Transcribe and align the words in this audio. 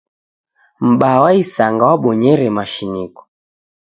M'baa 0.87 1.19
wa 1.23 1.31
isanga 1.43 1.83
wabonyere 1.89 2.47
mashiniko. 2.57 3.21